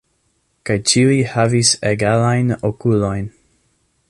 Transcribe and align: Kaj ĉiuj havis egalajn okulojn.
Kaj 0.69 0.77
ĉiuj 0.91 1.19
havis 1.33 1.71
egalajn 1.93 2.53
okulojn. 2.71 3.33